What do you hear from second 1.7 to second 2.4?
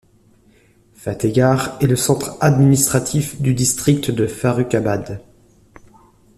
est le centre